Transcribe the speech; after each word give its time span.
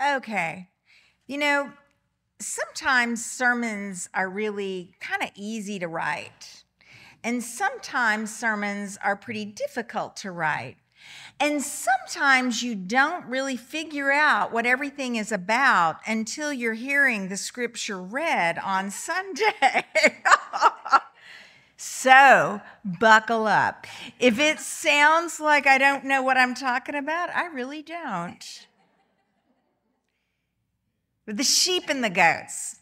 Okay. 0.00 0.68
You 1.26 1.38
know, 1.38 1.72
sometimes 2.40 3.24
sermons 3.24 4.08
are 4.14 4.28
really 4.28 4.92
kind 5.00 5.22
of 5.22 5.30
easy 5.34 5.78
to 5.78 5.88
write, 5.88 6.64
and 7.22 7.42
sometimes 7.42 8.34
sermons 8.34 8.98
are 9.04 9.14
pretty 9.14 9.44
difficult 9.44 10.16
to 10.18 10.30
write. 10.30 10.76
And 11.38 11.62
sometimes 11.62 12.62
you 12.62 12.74
don't 12.74 13.24
really 13.26 13.56
figure 13.56 14.10
out 14.10 14.52
what 14.52 14.66
everything 14.66 15.16
is 15.16 15.32
about 15.32 15.96
until 16.06 16.52
you're 16.52 16.74
hearing 16.74 17.28
the 17.28 17.36
scripture 17.36 18.00
read 18.00 18.58
on 18.58 18.90
Sunday. 18.90 19.86
so 21.78 22.60
buckle 22.84 23.46
up. 23.46 23.86
If 24.18 24.38
it 24.38 24.60
sounds 24.60 25.40
like 25.40 25.66
I 25.66 25.78
don't 25.78 26.04
know 26.04 26.22
what 26.22 26.36
I'm 26.36 26.54
talking 26.54 26.94
about, 26.94 27.30
I 27.30 27.46
really 27.46 27.82
don't. 27.82 28.66
The 31.32 31.44
sheep 31.44 31.84
and 31.88 32.02
the 32.02 32.10
goats. 32.10 32.80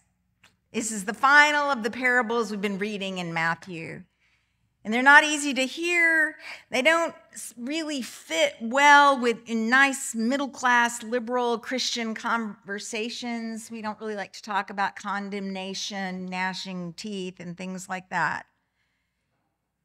This 0.72 0.90
is 0.90 1.04
the 1.04 1.12
final 1.12 1.70
of 1.70 1.82
the 1.82 1.90
parables 1.90 2.50
we've 2.50 2.62
been 2.62 2.78
reading 2.78 3.18
in 3.18 3.34
Matthew. 3.34 4.04
And 4.84 4.94
they're 4.94 5.02
not 5.02 5.22
easy 5.22 5.52
to 5.52 5.66
hear. 5.66 6.36
They 6.70 6.80
don't 6.80 7.14
really 7.58 8.00
fit 8.00 8.54
well 8.62 9.20
with 9.20 9.46
nice 9.50 10.14
middle 10.14 10.48
class 10.48 11.02
liberal 11.02 11.58
Christian 11.58 12.14
conversations. 12.14 13.70
We 13.70 13.82
don't 13.82 14.00
really 14.00 14.16
like 14.16 14.32
to 14.32 14.42
talk 14.42 14.70
about 14.70 14.96
condemnation, 14.96 16.24
gnashing 16.24 16.94
teeth, 16.94 17.40
and 17.40 17.54
things 17.54 17.86
like 17.86 18.08
that. 18.08 18.46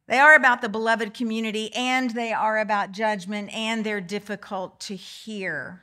They 0.07 0.19
are 0.19 0.35
about 0.35 0.61
the 0.61 0.69
beloved 0.69 1.13
community 1.13 1.73
and 1.75 2.11
they 2.11 2.31
are 2.31 2.59
about 2.59 2.93
judgment 2.93 3.53
and 3.53 3.85
they're 3.85 3.99
difficult 3.99 4.79
to 4.81 4.95
hear. 4.95 5.81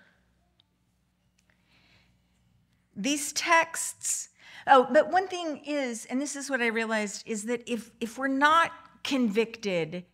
These 2.97 3.33
texts, 3.33 4.29
oh, 4.67 4.87
but 4.93 5.11
one 5.11 5.29
thing 5.29 5.63
is, 5.67 6.07
and 6.07 6.21
this 6.21 6.37
is 6.37 6.51
what 6.51 6.61
I 6.61 6.67
realized, 6.67 7.23
is 7.27 7.45
that 7.45 7.63
if, 7.67 7.91
if 8.01 8.19
we're 8.19 8.29
not 8.29 8.73
convicted 9.05 10.05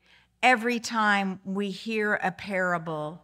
every 0.42 0.78
time 0.78 1.40
we 1.44 1.70
hear 1.70 2.14
a 2.22 2.30
parable, 2.30 3.22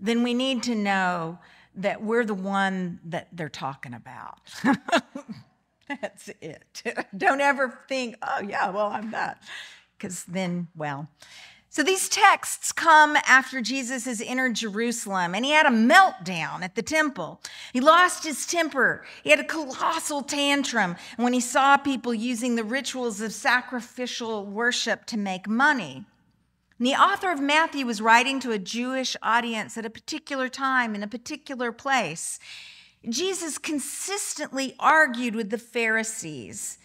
then 0.00 0.22
we 0.22 0.34
need 0.34 0.62
to 0.64 0.74
know 0.74 1.38
that 1.74 2.02
we're 2.02 2.24
the 2.24 2.34
one 2.34 3.00
that 3.04 3.28
they're 3.32 3.48
talking 3.48 3.94
about. 3.94 4.38
That's 5.88 6.30
it. 6.40 6.82
Don't 7.16 7.40
ever 7.40 7.80
think, 7.88 8.16
oh, 8.22 8.40
yeah, 8.40 8.70
well, 8.70 8.86
I'm 8.86 9.10
that. 9.10 9.42
Because 9.96 10.24
then, 10.24 10.68
well, 10.74 11.08
so 11.76 11.82
these 11.82 12.08
texts 12.08 12.72
come 12.72 13.18
after 13.26 13.60
Jesus 13.60 14.06
has 14.06 14.22
entered 14.22 14.54
Jerusalem 14.54 15.34
and 15.34 15.44
he 15.44 15.50
had 15.50 15.66
a 15.66 15.68
meltdown 15.68 16.62
at 16.62 16.74
the 16.74 16.80
temple. 16.80 17.38
He 17.70 17.82
lost 17.82 18.24
his 18.24 18.46
temper. 18.46 19.04
He 19.22 19.28
had 19.28 19.40
a 19.40 19.44
colossal 19.44 20.22
tantrum 20.22 20.96
when 21.18 21.34
he 21.34 21.40
saw 21.40 21.76
people 21.76 22.14
using 22.14 22.56
the 22.56 22.64
rituals 22.64 23.20
of 23.20 23.34
sacrificial 23.34 24.46
worship 24.46 25.04
to 25.04 25.18
make 25.18 25.46
money. 25.46 26.06
And 26.78 26.86
the 26.86 26.94
author 26.94 27.30
of 27.30 27.42
Matthew 27.42 27.84
was 27.84 28.00
writing 28.00 28.40
to 28.40 28.52
a 28.52 28.58
Jewish 28.58 29.14
audience 29.22 29.76
at 29.76 29.84
a 29.84 29.90
particular 29.90 30.48
time 30.48 30.94
in 30.94 31.02
a 31.02 31.06
particular 31.06 31.72
place. 31.72 32.38
Jesus 33.06 33.58
consistently 33.58 34.74
argued 34.80 35.34
with 35.34 35.50
the 35.50 35.58
Pharisees 35.58 36.78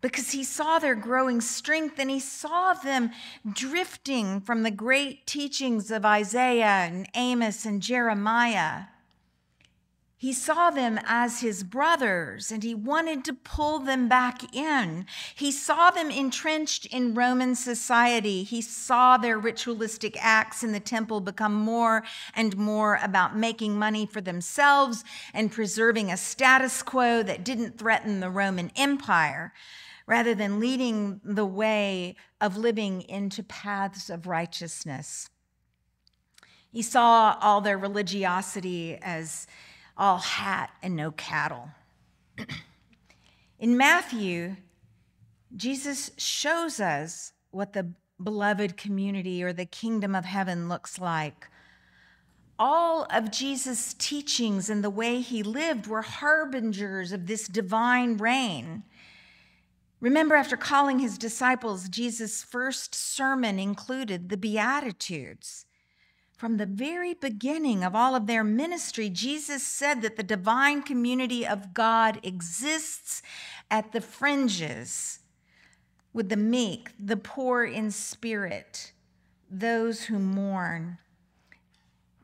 because 0.00 0.30
he 0.32 0.44
saw 0.44 0.78
their 0.78 0.94
growing 0.94 1.40
strength 1.40 1.98
and 1.98 2.10
he 2.10 2.20
saw 2.20 2.72
them 2.72 3.10
drifting 3.50 4.40
from 4.40 4.62
the 4.62 4.70
great 4.70 5.26
teachings 5.26 5.90
of 5.90 6.04
Isaiah 6.04 6.64
and 6.64 7.08
Amos 7.14 7.64
and 7.64 7.82
Jeremiah. 7.82 8.84
He 10.20 10.32
saw 10.32 10.70
them 10.70 10.98
as 11.04 11.42
his 11.42 11.62
brothers 11.62 12.50
and 12.50 12.64
he 12.64 12.74
wanted 12.74 13.24
to 13.24 13.32
pull 13.32 13.78
them 13.78 14.08
back 14.08 14.52
in. 14.52 15.06
He 15.36 15.52
saw 15.52 15.92
them 15.92 16.10
entrenched 16.10 16.86
in 16.86 17.14
Roman 17.14 17.54
society. 17.54 18.42
He 18.42 18.60
saw 18.60 19.16
their 19.16 19.38
ritualistic 19.38 20.16
acts 20.20 20.64
in 20.64 20.72
the 20.72 20.80
temple 20.80 21.20
become 21.20 21.54
more 21.54 22.02
and 22.34 22.56
more 22.56 22.98
about 23.00 23.36
making 23.36 23.78
money 23.78 24.06
for 24.06 24.20
themselves 24.20 25.04
and 25.32 25.52
preserving 25.52 26.10
a 26.10 26.16
status 26.16 26.82
quo 26.82 27.22
that 27.22 27.44
didn't 27.44 27.78
threaten 27.78 28.18
the 28.18 28.30
Roman 28.30 28.72
Empire 28.74 29.52
rather 30.08 30.34
than 30.34 30.58
leading 30.58 31.20
the 31.22 31.44
way 31.44 32.16
of 32.40 32.56
living 32.56 33.02
into 33.02 33.42
paths 33.42 34.08
of 34.08 34.26
righteousness. 34.26 35.28
He 36.72 36.80
saw 36.80 37.36
all 37.42 37.60
their 37.60 37.76
religiosity 37.76 38.98
as 39.02 39.46
all 39.98 40.16
hat 40.16 40.70
and 40.82 40.96
no 40.96 41.10
cattle. 41.10 41.68
In 43.58 43.76
Matthew, 43.76 44.56
Jesus 45.54 46.10
shows 46.16 46.80
us 46.80 47.34
what 47.50 47.74
the 47.74 47.88
beloved 48.22 48.78
community 48.78 49.44
or 49.44 49.52
the 49.52 49.66
kingdom 49.66 50.14
of 50.14 50.24
heaven 50.24 50.70
looks 50.70 50.98
like. 50.98 51.48
All 52.58 53.06
of 53.10 53.30
Jesus' 53.30 53.94
teachings 53.98 54.70
and 54.70 54.82
the 54.82 54.90
way 54.90 55.20
he 55.20 55.42
lived 55.42 55.86
were 55.86 56.02
harbingers 56.02 57.12
of 57.12 57.26
this 57.26 57.46
divine 57.46 58.16
reign. 58.16 58.84
Remember, 60.00 60.36
after 60.36 60.56
calling 60.56 61.00
his 61.00 61.18
disciples, 61.18 61.88
Jesus' 61.88 62.42
first 62.42 62.94
sermon 62.94 63.58
included 63.58 64.28
the 64.28 64.36
Beatitudes. 64.36 65.66
From 66.36 66.56
the 66.56 66.66
very 66.66 67.14
beginning 67.14 67.82
of 67.82 67.96
all 67.96 68.14
of 68.14 68.28
their 68.28 68.44
ministry, 68.44 69.10
Jesus 69.10 69.64
said 69.64 70.02
that 70.02 70.16
the 70.16 70.22
divine 70.22 70.82
community 70.82 71.44
of 71.44 71.74
God 71.74 72.20
exists 72.22 73.22
at 73.72 73.90
the 73.90 74.00
fringes 74.00 75.18
with 76.12 76.28
the 76.28 76.36
meek, 76.36 76.90
the 76.98 77.16
poor 77.16 77.64
in 77.64 77.90
spirit, 77.90 78.92
those 79.50 80.04
who 80.04 80.20
mourn. 80.20 80.98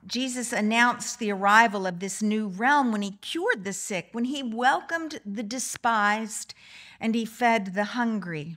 Jesus 0.07 0.53
announced 0.53 1.19
the 1.19 1.33
arrival 1.33 1.87
of 1.87 2.01
this 2.01 2.23
new 2.23 2.49
realm 2.49 2.93
when 2.93 3.03
he 3.03 3.13
cured 3.23 3.65
the 3.65 3.73
sick, 3.73 4.09
when 4.13 4.27
he 4.27 4.43
welcomed 4.43 5.21
the 5.25 5.43
despised, 5.43 6.55
and 7.01 7.15
he 7.15 7.25
fed 7.25 7.75
the 7.75 7.85
hungry. 7.85 8.57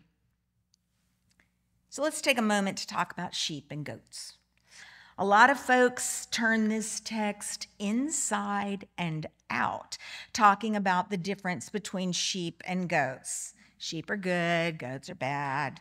So 1.89 2.03
let's 2.03 2.21
take 2.21 2.37
a 2.37 2.43
moment 2.43 2.77
to 2.79 2.87
talk 2.87 3.11
about 3.11 3.33
sheep 3.33 3.71
and 3.71 3.85
goats. 3.85 4.33
A 5.17 5.25
lot 5.25 5.49
of 5.49 5.57
folks 5.59 6.27
turn 6.27 6.67
this 6.67 6.99
text 6.99 7.67
inside 7.79 8.87
and 8.97 9.25
out, 9.49 9.97
talking 10.31 10.75
about 10.75 11.09
the 11.09 11.17
difference 11.17 11.69
between 11.69 12.11
sheep 12.11 12.61
and 12.65 12.87
goats. 12.87 13.55
Sheep 13.79 14.09
are 14.09 14.17
good, 14.17 14.79
goats 14.79 15.09
are 15.09 15.15
bad. 15.15 15.79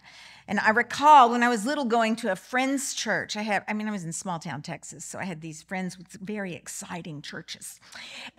And 0.49 0.61
I 0.61 0.71
recall 0.71 1.31
when 1.31 1.43
I 1.43 1.49
was 1.49 1.67
little 1.67 1.87
going 1.87 2.15
to 2.17 2.31
a 2.31 2.37
friend's 2.37 2.95
church. 2.95 3.37
I 3.37 3.43
have, 3.43 3.65
I 3.67 3.73
mean, 3.73 3.89
I 3.89 3.91
was 3.91 4.05
in 4.05 4.13
small 4.13 4.39
town 4.39 4.63
Texas, 4.63 5.05
so 5.05 5.19
I 5.19 5.25
had 5.25 5.41
these 5.41 5.63
friends 5.63 5.99
with 5.99 6.13
very 6.13 6.55
exciting 6.55 7.21
churches. 7.21 7.81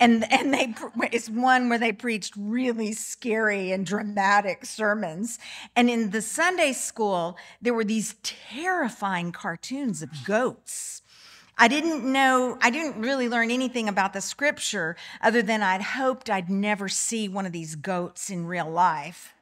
And 0.00 0.30
and 0.32 0.54
they 0.54 0.74
it's 1.12 1.28
one 1.28 1.68
where 1.68 1.78
they 1.78 1.92
preached 1.92 2.34
really 2.36 2.92
scary 2.92 3.72
and 3.72 3.84
dramatic 3.84 4.64
sermons. 4.64 5.38
And 5.76 5.90
in 5.90 6.10
the 6.10 6.22
Sunday 6.22 6.72
school, 6.72 7.36
there 7.60 7.74
were 7.74 7.84
these 7.84 8.14
terrifying 8.22 9.32
cartoons 9.32 10.02
of 10.02 10.10
goats. 10.24 11.02
I 11.58 11.66
didn't 11.66 12.10
know, 12.10 12.56
I 12.62 12.70
didn't 12.70 13.02
really 13.02 13.28
learn 13.28 13.50
anything 13.50 13.88
about 13.88 14.12
the 14.12 14.20
scripture 14.20 14.94
other 15.20 15.42
than 15.42 15.60
I'd 15.60 15.82
hoped 15.82 16.30
I'd 16.30 16.48
never 16.48 16.88
see 16.88 17.28
one 17.28 17.46
of 17.46 17.52
these 17.52 17.74
goats 17.74 18.30
in 18.30 18.46
real 18.46 18.70
life. 18.70 19.34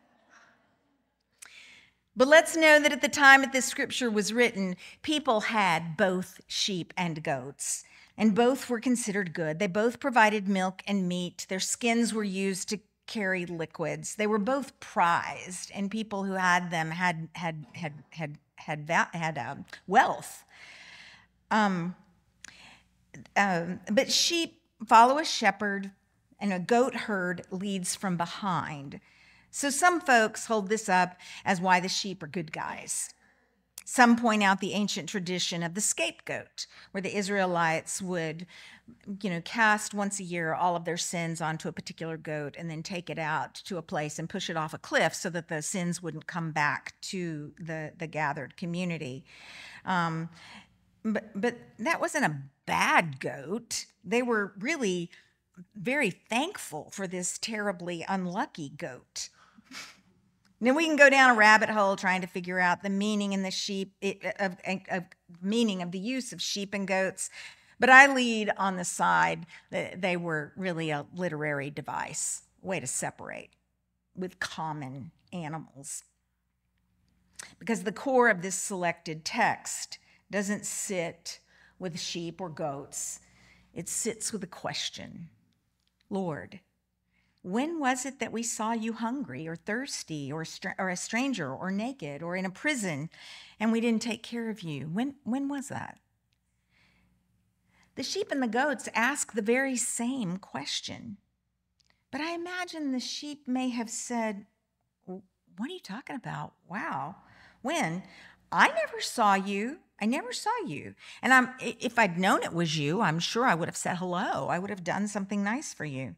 But 2.16 2.28
let's 2.28 2.56
know 2.56 2.80
that 2.80 2.92
at 2.92 3.02
the 3.02 3.08
time 3.08 3.42
that 3.42 3.52
this 3.52 3.66
scripture 3.66 4.10
was 4.10 4.32
written, 4.32 4.76
people 5.02 5.40
had 5.42 5.96
both 5.98 6.40
sheep 6.46 6.94
and 6.96 7.22
goats, 7.22 7.84
and 8.16 8.34
both 8.34 8.70
were 8.70 8.80
considered 8.80 9.34
good. 9.34 9.58
They 9.58 9.66
both 9.66 10.00
provided 10.00 10.48
milk 10.48 10.82
and 10.86 11.06
meat. 11.06 11.44
Their 11.50 11.60
skins 11.60 12.14
were 12.14 12.24
used 12.24 12.70
to 12.70 12.80
carry 13.06 13.44
liquids. 13.44 14.14
They 14.14 14.26
were 14.26 14.38
both 14.38 14.78
prized, 14.80 15.70
and 15.74 15.90
people 15.90 16.24
who 16.24 16.32
had 16.32 16.70
them 16.70 16.90
had 16.90 17.28
had 17.34 17.66
had 17.74 17.92
had 18.10 18.38
had 18.56 18.88
had, 18.88 19.08
had 19.14 19.38
uh, 19.38 19.56
wealth. 19.86 20.44
Um, 21.50 21.94
um, 23.36 23.80
but 23.92 24.10
sheep 24.10 24.60
follow 24.86 25.18
a 25.18 25.24
shepherd, 25.24 25.90
and 26.40 26.52
a 26.52 26.58
goat 26.58 26.94
herd 26.94 27.42
leads 27.50 27.94
from 27.94 28.16
behind. 28.16 29.00
So 29.56 29.70
some 29.70 30.02
folks 30.02 30.48
hold 30.48 30.68
this 30.68 30.86
up 30.86 31.16
as 31.42 31.62
why 31.62 31.80
the 31.80 31.88
sheep 31.88 32.22
are 32.22 32.26
good 32.26 32.52
guys. 32.52 33.14
Some 33.86 34.14
point 34.14 34.42
out 34.42 34.60
the 34.60 34.74
ancient 34.74 35.08
tradition 35.08 35.62
of 35.62 35.72
the 35.72 35.80
scapegoat, 35.80 36.66
where 36.90 37.00
the 37.00 37.16
Israelites 37.16 38.02
would, 38.02 38.46
you 39.22 39.30
know, 39.30 39.40
cast 39.46 39.94
once 39.94 40.20
a 40.20 40.24
year 40.24 40.52
all 40.52 40.76
of 40.76 40.84
their 40.84 40.98
sins 40.98 41.40
onto 41.40 41.70
a 41.70 41.72
particular 41.72 42.18
goat 42.18 42.54
and 42.58 42.70
then 42.70 42.82
take 42.82 43.08
it 43.08 43.18
out 43.18 43.54
to 43.54 43.78
a 43.78 43.82
place 43.82 44.18
and 44.18 44.28
push 44.28 44.50
it 44.50 44.58
off 44.58 44.74
a 44.74 44.78
cliff 44.78 45.14
so 45.14 45.30
that 45.30 45.48
the 45.48 45.62
sins 45.62 46.02
wouldn't 46.02 46.26
come 46.26 46.52
back 46.52 46.92
to 47.00 47.54
the, 47.58 47.92
the 47.96 48.06
gathered 48.06 48.58
community. 48.58 49.24
Um, 49.86 50.28
but, 51.02 51.30
but 51.34 51.56
that 51.78 51.98
wasn't 51.98 52.26
a 52.26 52.42
bad 52.66 53.20
goat. 53.20 53.86
They 54.04 54.20
were 54.20 54.52
really 54.58 55.08
very 55.74 56.10
thankful 56.10 56.90
for 56.92 57.06
this 57.06 57.38
terribly 57.38 58.04
unlucky 58.06 58.68
goat. 58.68 59.30
Then 60.60 60.74
we 60.74 60.86
can 60.86 60.96
go 60.96 61.10
down 61.10 61.30
a 61.30 61.34
rabbit 61.34 61.68
hole 61.68 61.96
trying 61.96 62.22
to 62.22 62.26
figure 62.26 62.58
out 62.58 62.82
the 62.82 62.90
meaning 62.90 63.32
in 63.32 63.42
the 63.42 63.50
sheep 63.50 63.92
of, 64.02 64.56
of, 64.64 64.80
of 64.90 65.04
meaning 65.42 65.82
of 65.82 65.92
the 65.92 65.98
use 65.98 66.32
of 66.32 66.40
sheep 66.40 66.72
and 66.72 66.88
goats. 66.88 67.28
But 67.78 67.90
I 67.90 68.12
lead 68.12 68.50
on 68.56 68.76
the 68.76 68.84
side 68.84 69.46
that 69.70 70.00
they 70.00 70.16
were 70.16 70.52
really 70.56 70.90
a 70.90 71.06
literary 71.14 71.70
device, 71.70 72.42
way 72.62 72.80
to 72.80 72.86
separate 72.86 73.50
with 74.14 74.40
common 74.40 75.10
animals. 75.32 76.04
Because 77.58 77.82
the 77.82 77.92
core 77.92 78.30
of 78.30 78.40
this 78.40 78.54
selected 78.54 79.24
text 79.24 79.98
doesn't 80.30 80.64
sit 80.64 81.40
with 81.78 82.00
sheep 82.00 82.40
or 82.40 82.48
goats, 82.48 83.20
it 83.74 83.88
sits 83.88 84.32
with 84.32 84.42
a 84.42 84.48
question 84.48 85.28
Lord, 86.08 86.60
when 87.46 87.78
was 87.78 88.04
it 88.04 88.18
that 88.18 88.32
we 88.32 88.42
saw 88.42 88.72
you 88.72 88.92
hungry 88.92 89.46
or 89.46 89.54
thirsty 89.54 90.32
or, 90.32 90.44
or 90.80 90.88
a 90.88 90.96
stranger 90.96 91.54
or 91.54 91.70
naked 91.70 92.20
or 92.20 92.34
in 92.34 92.44
a 92.44 92.50
prison 92.50 93.08
and 93.60 93.70
we 93.70 93.80
didn't 93.80 94.02
take 94.02 94.24
care 94.24 94.50
of 94.50 94.62
you? 94.62 94.88
When, 94.92 95.14
when 95.22 95.48
was 95.48 95.68
that? 95.68 96.00
The 97.94 98.02
sheep 98.02 98.32
and 98.32 98.42
the 98.42 98.48
goats 98.48 98.88
ask 98.96 99.32
the 99.32 99.42
very 99.42 99.76
same 99.76 100.38
question. 100.38 101.18
But 102.10 102.20
I 102.20 102.34
imagine 102.34 102.90
the 102.90 102.98
sheep 102.98 103.46
may 103.46 103.68
have 103.68 103.90
said, 103.90 104.46
What 105.04 105.22
are 105.60 105.72
you 105.72 105.78
talking 105.78 106.16
about? 106.16 106.54
Wow. 106.68 107.14
When? 107.62 108.02
I 108.50 108.68
never 108.68 109.00
saw 109.00 109.34
you. 109.34 109.78
I 110.00 110.06
never 110.06 110.32
saw 110.32 110.50
you. 110.66 110.96
And 111.22 111.32
I'm, 111.32 111.50
if 111.60 111.96
I'd 111.96 112.18
known 112.18 112.42
it 112.42 112.52
was 112.52 112.76
you, 112.76 113.02
I'm 113.02 113.20
sure 113.20 113.44
I 113.44 113.54
would 113.54 113.68
have 113.68 113.76
said 113.76 113.98
hello. 113.98 114.48
I 114.48 114.58
would 114.58 114.70
have 114.70 114.82
done 114.82 115.06
something 115.06 115.44
nice 115.44 115.72
for 115.72 115.84
you. 115.84 116.16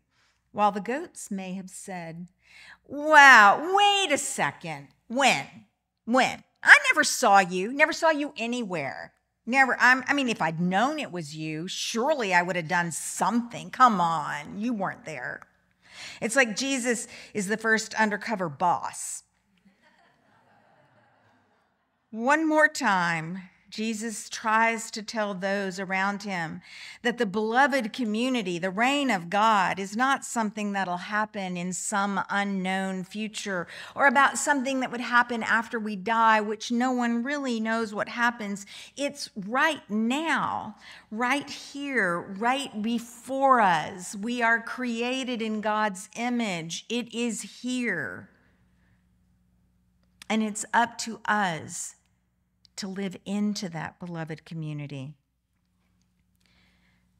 While 0.58 0.72
the 0.72 0.80
goats 0.80 1.30
may 1.30 1.52
have 1.52 1.70
said, 1.70 2.26
Wow, 2.88 3.76
wait 3.76 4.10
a 4.10 4.18
second. 4.18 4.88
When? 5.06 5.46
When? 6.04 6.42
I 6.64 6.76
never 6.90 7.04
saw 7.04 7.38
you, 7.38 7.72
never 7.72 7.92
saw 7.92 8.10
you 8.10 8.34
anywhere. 8.36 9.12
Never. 9.46 9.76
I'm, 9.78 10.02
i 10.08 10.14
mean, 10.14 10.28
if 10.28 10.42
I'd 10.42 10.58
known 10.60 10.98
it 10.98 11.12
was 11.12 11.36
you, 11.36 11.68
surely 11.68 12.34
I 12.34 12.42
would 12.42 12.56
have 12.56 12.66
done 12.66 12.90
something. 12.90 13.70
Come 13.70 14.00
on, 14.00 14.58
you 14.58 14.72
weren't 14.72 15.04
there. 15.04 15.42
It's 16.20 16.34
like 16.34 16.56
Jesus 16.56 17.06
is 17.34 17.46
the 17.46 17.56
first 17.56 17.94
undercover 17.94 18.48
boss. 18.48 19.22
One 22.10 22.48
more 22.48 22.66
time, 22.66 23.42
Jesus 23.70 24.30
tries 24.30 24.90
to 24.92 25.02
tell 25.02 25.34
those 25.34 25.78
around 25.78 26.22
him 26.22 26.62
that 27.02 27.18
the 27.18 27.26
beloved 27.26 27.92
community, 27.92 28.58
the 28.58 28.70
reign 28.70 29.10
of 29.10 29.28
God, 29.28 29.78
is 29.78 29.94
not 29.94 30.24
something 30.24 30.72
that'll 30.72 30.96
happen 30.96 31.56
in 31.56 31.74
some 31.74 32.20
unknown 32.30 33.04
future 33.04 33.66
or 33.94 34.06
about 34.06 34.38
something 34.38 34.80
that 34.80 34.90
would 34.90 35.02
happen 35.02 35.42
after 35.42 35.78
we 35.78 35.96
die, 35.96 36.40
which 36.40 36.72
no 36.72 36.92
one 36.92 37.22
really 37.22 37.60
knows 37.60 37.94
what 37.94 38.08
happens. 38.08 38.64
It's 38.96 39.28
right 39.36 39.88
now, 39.90 40.76
right 41.10 41.50
here, 41.50 42.20
right 42.20 42.80
before 42.80 43.60
us. 43.60 44.16
We 44.16 44.40
are 44.40 44.62
created 44.62 45.42
in 45.42 45.60
God's 45.60 46.08
image, 46.16 46.86
it 46.88 47.12
is 47.12 47.60
here. 47.62 48.30
And 50.30 50.42
it's 50.42 50.64
up 50.74 50.98
to 50.98 51.20
us 51.26 51.94
to 52.78 52.88
live 52.88 53.16
into 53.24 53.68
that 53.68 54.00
beloved 54.00 54.44
community. 54.44 55.14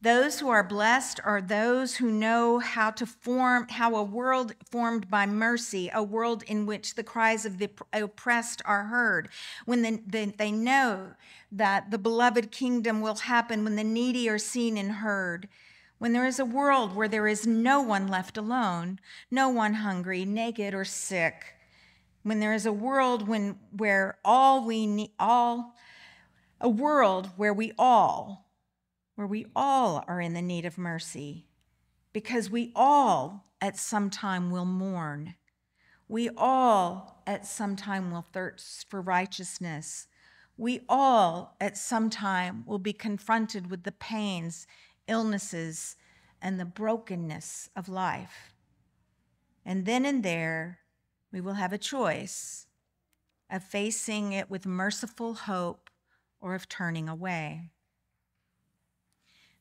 Those 0.01 0.39
who 0.39 0.49
are 0.49 0.63
blessed 0.63 1.19
are 1.25 1.43
those 1.43 1.97
who 1.97 2.13
know 2.13 2.61
how 2.61 2.93
to 2.93 3.05
form, 3.05 3.67
how 3.69 3.97
a 3.97 4.03
world 4.05 4.55
formed 4.71 5.11
by 5.11 5.27
mercy, 5.27 5.91
a 5.93 6.05
world 6.05 6.45
in 6.45 6.67
which 6.67 6.95
the 6.95 7.03
cries 7.03 7.45
of 7.45 7.59
the 7.59 7.69
oppressed 7.93 8.63
are 8.65 8.85
heard, 8.85 9.29
when 9.65 9.83
the, 9.83 10.01
the, 10.07 10.33
they 10.39 10.53
know 10.53 11.15
that 11.51 11.91
the 11.91 11.99
beloved 11.99 12.53
kingdom 12.53 13.01
will 13.01 13.17
happen 13.17 13.65
when 13.65 13.75
the 13.75 13.83
needy 13.83 14.29
are 14.29 14.39
seen 14.39 14.79
and 14.79 14.93
heard, 14.93 15.49
when 15.99 16.13
there 16.13 16.27
is 16.27 16.39
a 16.39 16.45
world 16.45 16.95
where 16.95 17.09
there 17.09 17.27
is 17.27 17.45
no 17.45 17.83
one 17.83 18.07
left 18.07 18.37
alone, 18.37 19.01
no 19.33 19.49
one 19.49 19.75
hungry, 19.75 20.25
naked, 20.25 20.75
or 20.75 20.85
sick 20.85 21.58
when 22.23 22.41
there 22.41 22.55
is 22.55 22.67
a 22.67 22.73
world 22.73 23.27
when, 23.29 23.59
where 23.71 24.19
all 24.25 24.67
we 24.67 24.87
need, 24.87 25.13
all, 25.19 25.75
a 26.61 26.69
world 26.69 27.31
where 27.37 27.55
we 27.55 27.73
all, 27.79 28.51
where 29.15 29.27
we 29.27 29.47
all 29.55 30.05
are 30.07 30.21
in 30.21 30.35
the 30.35 30.43
need 30.43 30.65
of 30.65 30.79
mercy, 30.79 31.47
because 32.13 32.51
we 32.51 32.73
all 32.75 33.45
at 33.61 33.77
some 33.77 34.11
time 34.11 34.51
will 34.51 34.65
mourn. 34.65 35.35
We 36.09 36.31
all 36.37 37.23
at 37.27 37.47
some 37.47 37.77
time 37.77 38.11
will 38.11 38.27
thirst 38.33 38.89
for 38.89 39.01
righteousness. 39.01 40.07
We 40.57 40.81
all 40.89 41.57
at 41.61 41.77
some 41.77 42.11
time 42.11 42.65
will 42.67 42.79
be 42.79 42.93
confronted 42.93 43.71
with 43.71 43.85
the 43.85 43.93
pains, 43.93 44.67
illnesses, 45.07 45.97
and 46.41 46.59
the 46.59 46.65
brokenness 46.65 47.71
of 47.77 47.89
life. 47.89 48.55
And 49.65 49.85
then 49.85 50.05
and 50.05 50.23
there, 50.23 50.79
we 51.33 51.41
will 51.41 51.55
have 51.55 51.73
a 51.73 51.79
choice 51.79 52.67
of 53.51 53.63
facing 53.63 54.33
it 54.33 54.51
with 54.51 54.67
merciful 54.67 55.35
hope 55.35 55.91
or 56.41 56.55
of 56.55 56.69
turning 56.69 57.09
away. 57.09 57.71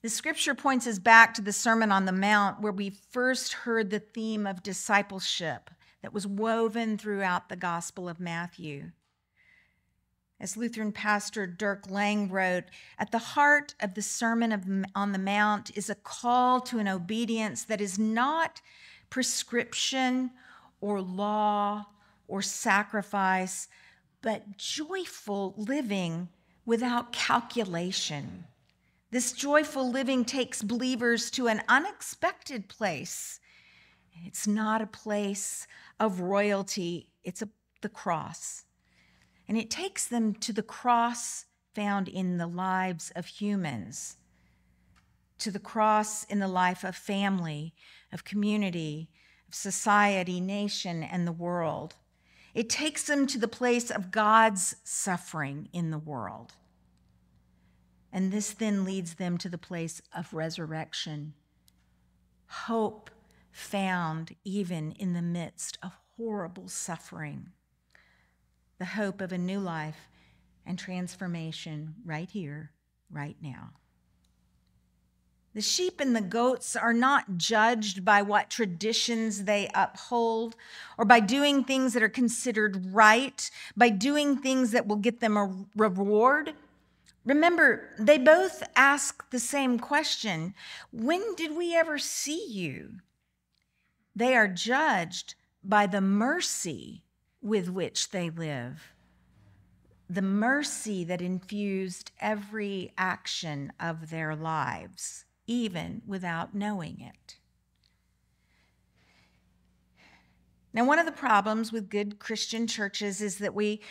The 0.02 0.10
scripture 0.10 0.54
points 0.54 0.86
us 0.86 1.00
back 1.00 1.34
to 1.34 1.42
the 1.42 1.52
Sermon 1.52 1.92
on 1.92 2.06
the 2.06 2.12
Mount, 2.12 2.62
where 2.62 2.72
we 2.72 2.90
first 2.90 3.54
heard 3.54 3.90
the 3.90 4.00
theme 4.00 4.46
of 4.46 4.64
discipleship 4.64 5.72
that 6.02 6.14
was 6.14 6.28
woven 6.28 6.98
throughout 6.98 7.50
the 7.50 7.56
Gospel 7.56 8.08
of 8.08 8.20
Matthew. 8.20 8.92
As 10.40 10.56
Lutheran 10.56 10.92
pastor 10.92 11.48
Dirk 11.48 11.90
Lange 11.90 12.30
wrote, 12.30 12.66
at 13.00 13.12
the 13.12 13.18
heart 13.18 13.74
of 13.80 13.96
the 13.96 14.04
Sermon 14.04 14.86
on 14.94 15.12
the 15.12 15.18
Mount 15.18 15.76
is 15.76 15.90
a 15.90 15.96
call 15.96 16.62
to 16.62 16.78
an 16.78 16.88
obedience 16.88 17.64
that 17.64 17.82
is 17.82 17.98
not 17.98 18.62
prescription 19.10 20.30
or 20.82 21.02
law 21.02 21.86
or 22.28 22.42
sacrifice, 22.42 23.68
but 24.22 24.58
joyful 24.58 25.54
living 25.58 26.30
without 26.66 27.12
calculation. 27.12 28.46
This 29.12 29.32
joyful 29.32 29.90
living 29.90 30.26
takes 30.26 30.62
believers 30.62 31.32
to 31.32 31.48
an 31.48 31.62
unexpected 31.70 32.68
place. 32.68 33.40
It's 34.26 34.48
not 34.48 34.82
a 34.82 34.88
place 34.88 35.66
of 36.00 36.20
royalty, 36.20 37.08
it's 37.24 37.42
a, 37.42 37.50
the 37.82 37.90
cross. 37.90 38.66
And 39.48 39.58
it 39.58 39.70
takes 39.70 40.06
them 40.06 40.34
to 40.36 40.52
the 40.52 40.64
cross 40.64 41.46
found 41.74 42.08
in 42.08 42.38
the 42.38 42.48
lives 42.48 43.12
of 43.16 43.28
humans, 43.28 44.18
to 45.38 45.52
the 45.52 45.60
cross 45.60 46.24
in 46.26 46.40
the 46.40 46.48
life 46.48 46.84
of 46.84 46.96
family, 46.96 47.74
of 48.12 48.26
community, 48.26 49.10
of 49.48 49.56
society, 49.56 50.40
nation, 50.40 51.04
and 51.04 51.28
the 51.28 51.32
world. 51.32 51.96
It 52.54 52.70
takes 52.70 53.04
them 53.04 53.28
to 53.28 53.38
the 53.38 53.48
place 53.48 53.92
of 53.92 54.12
God's 54.12 54.76
suffering 54.84 55.70
in 55.74 55.92
the 55.92 55.98
world. 55.98 56.54
And 58.12 58.32
this 58.32 58.52
then 58.54 58.84
leads 58.84 59.16
them 59.16 59.38
to 59.38 59.50
the 59.50 59.58
place 59.58 60.02
of 60.16 60.34
resurrection, 60.34 61.34
hope 62.48 63.12
found 63.52 64.36
even 64.44 64.92
in 64.94 65.14
the 65.14 65.22
midst 65.22 65.78
of 65.84 65.92
horrible 66.16 66.68
suffering, 66.68 67.50
the 68.80 68.86
hope 68.86 69.22
of 69.22 69.32
a 69.32 69.38
new 69.38 69.60
life 69.60 70.10
and 70.66 70.80
transformation 70.80 71.96
right 72.06 72.30
here, 72.30 72.72
right 73.12 73.38
now. 73.42 73.72
The 75.58 75.64
sheep 75.64 76.00
and 76.00 76.16
the 76.16 76.22
goats 76.22 76.76
are 76.76 76.94
not 76.94 77.40
judged 77.40 78.06
by 78.06 78.22
what 78.22 78.52
traditions 78.52 79.46
they 79.46 79.72
uphold 79.74 80.56
or 81.00 81.04
by 81.04 81.20
doing 81.20 81.64
things 81.64 81.94
that 81.94 82.04
are 82.04 82.10
considered 82.10 82.94
right, 82.94 83.50
by 83.76 83.90
doing 83.90 84.38
things 84.38 84.70
that 84.70 84.86
will 84.86 84.98
get 84.98 85.20
them 85.20 85.36
a 85.36 85.66
reward. 85.76 86.54
Remember, 87.26 87.90
they 87.98 88.20
both 88.20 88.62
ask 88.76 89.28
the 89.32 89.40
same 89.40 89.80
question 89.80 90.54
When 90.92 91.34
did 91.34 91.58
we 91.58 91.76
ever 91.76 91.98
see 91.98 92.46
you? 92.48 93.00
They 94.16 94.36
are 94.36 94.48
judged 94.48 95.34
by 95.64 95.88
the 95.88 96.02
mercy 96.02 97.02
with 97.42 97.68
which 97.68 98.12
they 98.12 98.30
live, 98.30 98.94
the 100.08 100.22
mercy 100.22 101.04
that 101.06 101.20
infused 101.20 102.12
every 102.20 102.94
action 102.96 103.74
of 103.80 104.12
their 104.12 104.36
lives 104.36 105.26
even 105.48 106.02
without 106.06 106.54
knowing 106.54 107.00
it. 107.02 107.38
Now, 110.74 110.86
one 110.86 111.00
of 111.00 111.06
the 111.06 111.12
problems 111.12 111.72
with 111.72 111.90
good 111.90 112.20
Christian 112.20 112.68
churches 112.68 113.22
is 113.22 113.40
that 113.40 113.56
we 113.56 113.82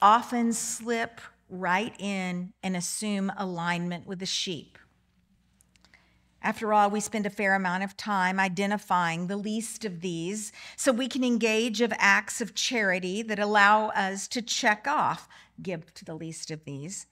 often 0.00 0.52
slip 0.52 1.20
right 1.48 1.94
in 1.98 2.52
and 2.62 2.76
assume 2.76 3.32
alignment 3.36 4.06
with 4.06 4.20
the 4.20 4.26
sheep. 4.26 4.78
After 6.42 6.72
all, 6.72 6.90
we 6.90 7.00
spend 7.00 7.26
a 7.26 7.30
fair 7.30 7.54
amount 7.54 7.82
of 7.82 7.96
time 7.96 8.38
identifying 8.38 9.26
the 9.26 9.36
least 9.36 9.84
of 9.84 10.00
these 10.00 10.52
so 10.76 10.92
we 10.92 11.08
can 11.08 11.24
engage 11.24 11.80
of 11.80 11.92
acts 11.98 12.40
of 12.40 12.54
charity 12.54 13.22
that 13.22 13.40
allow 13.40 13.88
us 13.88 14.28
to 14.28 14.42
check 14.42 14.86
off 14.86 15.28
give 15.60 15.92
to 15.94 16.04
the 16.04 16.14
least 16.14 16.50
of 16.52 16.64
these 16.64 17.06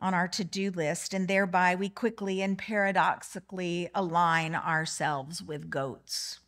on 0.00 0.14
our 0.14 0.28
to-do 0.28 0.70
list 0.70 1.14
and 1.14 1.28
thereby 1.28 1.74
we 1.74 1.88
quickly 1.88 2.42
and 2.42 2.58
paradoxically 2.58 3.88
align 3.94 4.54
ourselves 4.54 5.42
with 5.42 5.70
goats. 5.70 6.40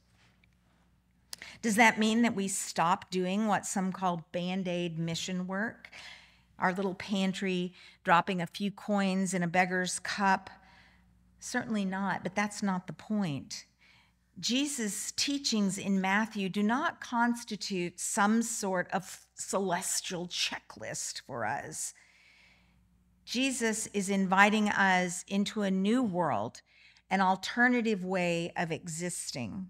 Does 1.63 1.77
that 1.77 1.99
mean 1.99 2.23
that 2.23 2.35
we 2.35 2.49
stop 2.49 3.11
doing 3.11 3.47
what 3.47 3.67
some 3.67 3.93
call 3.93 4.27
band-aid 4.33 4.99
mission 4.99 5.47
work? 5.47 5.91
Our 6.59 6.73
little 6.73 6.95
pantry 6.95 7.73
dropping 8.03 8.41
a 8.41 8.47
few 8.47 8.71
coins 8.71 9.35
in 9.35 9.43
a 9.43 9.49
beggar's 9.49 9.99
cup? 9.99 10.51
Certainly 11.39 11.85
not, 11.85 12.23
but 12.23 12.35
that's 12.35 12.63
not 12.63 12.87
the 12.87 12.93
point. 12.93 13.67
Jesus' 14.39 15.13
teachings 15.13 15.79
in 15.79 16.01
Matthew 16.01 16.49
do 16.49 16.63
not 16.63 17.01
constitute 17.01 18.01
some 18.01 18.43
sort 18.43 18.91
of 18.93 19.27
celestial 19.35 20.27
checklist 20.29 21.23
for 21.23 21.47
us. 21.47 21.95
Jesus 23.27 23.89
is 23.89 24.09
inviting 24.09 24.69
us 24.69 25.25
into 25.27 25.63
a 25.63 25.71
new 25.71 26.01
world, 26.01 26.63
an 27.11 27.21
alternative 27.21 28.05
way 28.05 28.53
of 28.57 28.71
existing. 28.71 29.69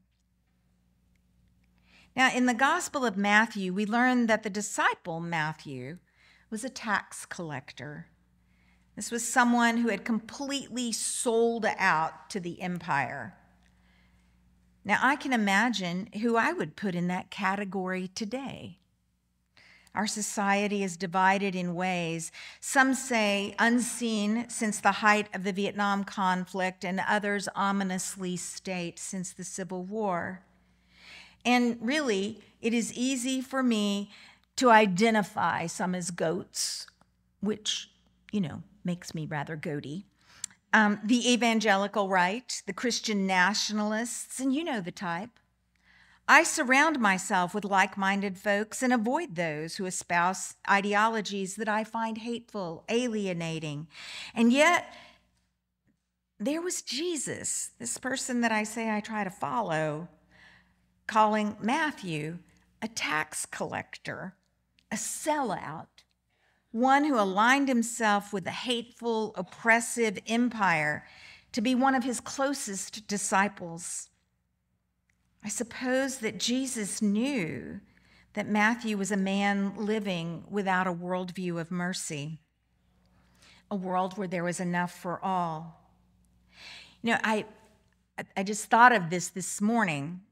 Now, 2.14 2.30
in 2.30 2.44
the 2.44 2.52
Gospel 2.52 3.06
of 3.06 3.16
Matthew, 3.16 3.72
we 3.72 3.86
learn 3.86 4.26
that 4.26 4.42
the 4.42 4.50
disciple 4.50 5.20
Matthew 5.20 5.96
was 6.50 6.64
a 6.64 6.68
tax 6.68 7.24
collector. 7.24 8.08
This 8.94 9.10
was 9.10 9.26
someone 9.26 9.78
who 9.78 9.88
had 9.88 10.04
completely 10.04 10.92
sold 10.92 11.64
out 11.78 12.28
to 12.30 12.40
the 12.40 12.60
empire. 12.60 13.38
Now, 14.84 14.98
I 15.00 15.16
can 15.16 15.32
imagine 15.32 16.10
who 16.20 16.36
I 16.36 16.52
would 16.52 16.76
put 16.76 16.94
in 16.94 17.08
that 17.08 17.30
category 17.30 18.08
today. 18.08 18.80
Our 19.96 20.06
society 20.06 20.84
is 20.84 20.98
divided 20.98 21.54
in 21.54 21.74
ways, 21.74 22.30
some 22.60 22.92
say 22.92 23.54
unseen 23.58 24.44
since 24.50 24.78
the 24.78 24.92
height 24.92 25.28
of 25.34 25.42
the 25.42 25.52
Vietnam 25.52 26.04
conflict, 26.04 26.84
and 26.84 27.00
others 27.08 27.48
ominously 27.56 28.36
state 28.36 28.98
since 28.98 29.32
the 29.32 29.42
Civil 29.42 29.84
War. 29.84 30.42
And 31.46 31.78
really, 31.80 32.42
it 32.60 32.74
is 32.74 32.92
easy 32.92 33.40
for 33.40 33.62
me 33.62 34.10
to 34.56 34.70
identify 34.70 35.66
some 35.66 35.94
as 35.94 36.10
goats, 36.10 36.86
which, 37.40 37.90
you 38.32 38.42
know, 38.42 38.62
makes 38.84 39.14
me 39.14 39.24
rather 39.24 39.56
goaty. 39.56 40.04
Um, 40.74 41.00
the 41.02 41.32
evangelical 41.32 42.10
right, 42.10 42.62
the 42.66 42.74
Christian 42.74 43.26
nationalists, 43.26 44.40
and 44.40 44.54
you 44.54 44.62
know 44.62 44.82
the 44.82 44.92
type. 44.92 45.30
I 46.28 46.42
surround 46.42 46.98
myself 46.98 47.54
with 47.54 47.64
like 47.64 47.96
minded 47.96 48.36
folks 48.36 48.82
and 48.82 48.92
avoid 48.92 49.36
those 49.36 49.76
who 49.76 49.86
espouse 49.86 50.54
ideologies 50.68 51.54
that 51.56 51.68
I 51.68 51.84
find 51.84 52.18
hateful, 52.18 52.84
alienating. 52.88 53.86
And 54.34 54.52
yet, 54.52 54.92
there 56.38 56.60
was 56.60 56.82
Jesus, 56.82 57.70
this 57.78 57.96
person 57.96 58.40
that 58.40 58.50
I 58.50 58.64
say 58.64 58.90
I 58.90 59.00
try 59.00 59.22
to 59.22 59.30
follow, 59.30 60.08
calling 61.06 61.56
Matthew 61.60 62.38
a 62.82 62.88
tax 62.88 63.46
collector, 63.46 64.34
a 64.90 64.96
sellout, 64.96 65.86
one 66.72 67.04
who 67.04 67.18
aligned 67.18 67.68
himself 67.68 68.32
with 68.32 68.44
the 68.44 68.50
hateful, 68.50 69.32
oppressive 69.36 70.18
empire 70.26 71.06
to 71.52 71.60
be 71.60 71.74
one 71.74 71.94
of 71.94 72.04
his 72.04 72.20
closest 72.20 73.06
disciples. 73.06 74.10
I 75.46 75.48
suppose 75.48 76.18
that 76.18 76.40
Jesus 76.40 77.00
knew 77.00 77.78
that 78.34 78.48
Matthew 78.48 78.98
was 78.98 79.12
a 79.12 79.16
man 79.16 79.74
living 79.76 80.42
without 80.50 80.88
a 80.88 80.92
worldview 80.92 81.60
of 81.60 81.70
mercy, 81.70 82.40
a 83.70 83.76
world 83.76 84.18
where 84.18 84.26
there 84.26 84.42
was 84.42 84.58
enough 84.58 84.90
for 84.90 85.24
all. 85.24 85.80
You 87.00 87.12
know, 87.12 87.18
I, 87.22 87.44
I 88.36 88.42
just 88.42 88.64
thought 88.64 88.90
of 88.90 89.08
this 89.08 89.28
this 89.28 89.60
morning 89.60 90.22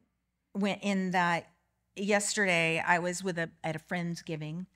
when 0.52 0.78
in 0.80 1.12
that 1.12 1.46
yesterday 1.94 2.82
I 2.84 2.98
was 2.98 3.22
with 3.22 3.38
a 3.38 3.50
at 3.62 3.76
a 3.76 3.78
friend's 3.78 4.20
giving 4.20 4.66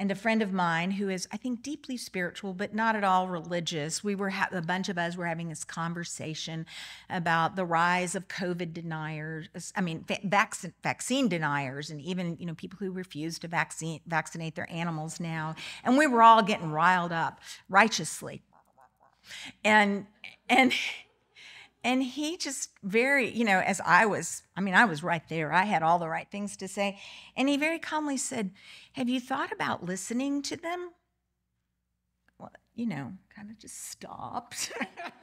and 0.00 0.10
a 0.10 0.14
friend 0.14 0.40
of 0.40 0.50
mine 0.50 0.92
who 0.92 1.10
is, 1.10 1.28
I 1.30 1.36
think, 1.36 1.62
deeply 1.62 1.98
spiritual, 1.98 2.54
but 2.54 2.74
not 2.74 2.96
at 2.96 3.04
all 3.04 3.28
religious. 3.28 4.02
We 4.02 4.14
were, 4.14 4.30
ha- 4.30 4.48
a 4.50 4.62
bunch 4.62 4.88
of 4.88 4.96
us 4.96 5.14
were 5.14 5.26
having 5.26 5.50
this 5.50 5.62
conversation 5.62 6.64
about 7.10 7.54
the 7.54 7.66
rise 7.66 8.14
of 8.14 8.26
COVID 8.26 8.72
deniers, 8.72 9.48
I 9.76 9.82
mean, 9.82 10.06
vac- 10.24 10.56
vaccine 10.82 11.28
deniers, 11.28 11.90
and 11.90 12.00
even, 12.00 12.38
you 12.40 12.46
know, 12.46 12.54
people 12.54 12.78
who 12.78 12.90
refuse 12.90 13.38
to 13.40 13.48
vaccine, 13.48 14.00
vaccinate 14.06 14.54
their 14.54 14.72
animals 14.72 15.20
now. 15.20 15.54
And 15.84 15.98
we 15.98 16.06
were 16.06 16.22
all 16.22 16.42
getting 16.42 16.72
riled 16.72 17.12
up 17.12 17.38
righteously. 17.68 18.40
And, 19.62 20.06
and, 20.48 20.72
and 21.82 22.02
he 22.02 22.36
just 22.36 22.70
very, 22.82 23.30
you 23.30 23.44
know, 23.44 23.60
as 23.60 23.80
I 23.84 24.04
was, 24.06 24.42
I 24.56 24.60
mean, 24.60 24.74
I 24.74 24.84
was 24.84 25.02
right 25.02 25.26
there. 25.28 25.52
I 25.52 25.64
had 25.64 25.82
all 25.82 25.98
the 25.98 26.08
right 26.08 26.28
things 26.30 26.56
to 26.58 26.68
say. 26.68 26.98
And 27.36 27.48
he 27.48 27.56
very 27.56 27.78
calmly 27.78 28.18
said, 28.18 28.50
Have 28.92 29.08
you 29.08 29.18
thought 29.18 29.50
about 29.50 29.84
listening 29.84 30.42
to 30.42 30.56
them? 30.56 30.90
Well, 32.38 32.50
you 32.74 32.86
know, 32.86 33.14
kind 33.34 33.50
of 33.50 33.58
just 33.58 33.90
stopped. 33.90 34.72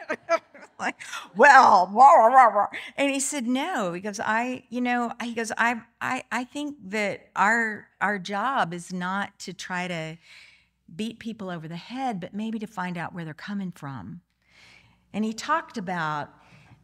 like, 0.80 1.00
well, 1.36 1.86
blah, 1.86 2.30
blah, 2.30 2.52
blah, 2.52 2.68
and 2.96 3.12
he 3.12 3.20
said, 3.20 3.46
No, 3.46 3.92
because 3.92 4.20
I, 4.20 4.64
you 4.70 4.82
know, 4.82 5.12
he 5.22 5.36
goes, 5.36 5.52
I, 5.60 5.82
I, 6.02 6.24
I 6.32 6.44
think 6.44 6.78
that 6.88 7.30
our 7.36 7.88
our 8.02 8.18
job 8.18 8.74
is 8.74 8.92
not 8.92 9.38
to 9.40 9.54
try 9.54 9.88
to 9.88 10.18
beat 10.96 11.20
people 11.20 11.52
over 11.52 11.68
the 11.68 11.76
head, 11.76 12.20
but 12.20 12.34
maybe 12.34 12.58
to 12.58 12.68
find 12.68 12.98
out 12.98 13.14
where 13.14 13.26
they're 13.26 13.34
coming 13.34 13.72
from. 13.72 14.22
And 15.14 15.24
he 15.26 15.34
talked 15.34 15.78
about 15.78 16.30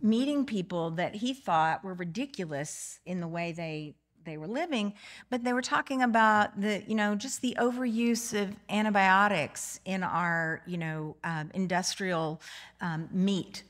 meeting 0.04 0.46
people 0.46 0.92
that 0.92 1.16
he 1.16 1.34
thought 1.34 1.84
were 1.84 1.94
ridiculous 1.94 3.00
in 3.06 3.22
the 3.22 3.28
way 3.28 3.52
they 3.52 3.96
they 4.26 4.38
were 4.38 4.48
living, 4.48 4.94
but 5.30 5.44
they 5.44 5.52
were 5.52 5.62
talking 5.62 6.02
about 6.02 6.62
the, 6.62 6.82
you 6.88 6.96
know, 6.96 7.14
just 7.14 7.42
the 7.42 7.58
overuse 7.60 8.40
of 8.40 8.56
antibiotics 8.70 9.82
in 9.84 10.02
our, 10.02 10.62
you 10.66 10.78
know, 10.78 11.18
um, 11.26 11.52
industrial 11.54 12.42
um, 12.80 13.10
meat 13.12 13.64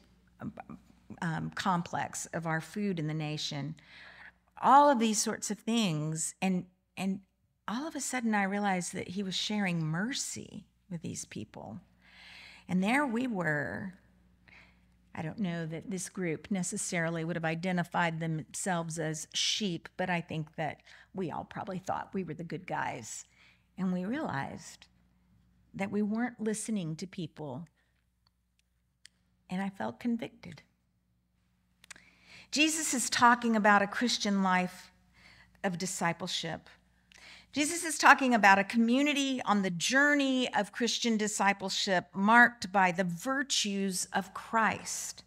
um, 1.21 1.51
complex 1.55 2.27
of 2.33 2.45
our 2.45 2.61
food 2.61 2.99
in 2.99 3.07
the 3.07 3.13
nation. 3.13 3.75
All 4.61 4.89
of 4.89 4.99
these 4.99 5.19
sorts 5.19 5.51
of 5.51 5.59
things, 5.59 6.35
and 6.41 6.65
and 6.95 7.21
all 7.67 7.87
of 7.87 7.95
a 7.95 8.01
sudden 8.01 8.35
I 8.35 8.43
realized 8.43 8.93
that 8.93 9.09
he 9.09 9.23
was 9.23 9.35
sharing 9.35 9.83
mercy 9.83 10.65
with 10.89 11.01
these 11.01 11.25
people, 11.25 11.79
and 12.67 12.83
there 12.83 13.05
we 13.05 13.27
were 13.27 13.93
I 15.15 15.21
don't 15.21 15.39
know 15.39 15.65
that 15.67 15.91
this 15.91 16.09
group 16.09 16.49
necessarily 16.49 17.23
would 17.23 17.35
have 17.35 17.45
identified 17.45 18.19
themselves 18.19 18.97
as 18.97 19.27
sheep, 19.33 19.87
but 19.95 20.09
I 20.09 20.21
think 20.21 20.55
that 20.55 20.81
we 21.13 21.31
all 21.31 21.43
probably 21.43 21.77
thought 21.77 22.13
we 22.13 22.23
were 22.23 22.33
the 22.33 22.43
good 22.43 22.65
guys. 22.65 23.25
And 23.77 23.93
we 23.93 24.05
realized 24.05 24.87
that 25.73 25.91
we 25.91 26.01
weren't 26.01 26.39
listening 26.39 26.95
to 26.95 27.07
people. 27.07 27.67
And 29.49 29.61
I 29.61 29.69
felt 29.69 29.99
convicted. 29.99 30.63
Jesus 32.51 32.93
is 32.93 33.09
talking 33.09 33.55
about 33.55 33.81
a 33.81 33.87
Christian 33.87 34.43
life 34.43 34.91
of 35.63 35.77
discipleship. 35.77 36.69
Jesus 37.53 37.83
is 37.83 37.99
talking 37.99 38.33
about 38.33 38.57
a 38.57 38.63
community 38.63 39.39
on 39.45 39.61
the 39.61 39.69
journey 39.69 40.51
of 40.55 40.71
Christian 40.71 41.17
discipleship 41.17 42.07
marked 42.11 42.71
by 42.71 42.91
the 42.91 43.03
virtues 43.03 44.07
of 44.11 44.33
Christ, 44.33 45.23